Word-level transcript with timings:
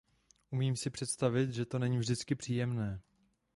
Umím 0.49 0.75
si 0.75 0.89
představit, 0.89 1.51
že 1.53 1.65
to 1.65 1.79
není 1.79 1.97
vždycky 1.97 2.35
příjemné. 2.35 3.01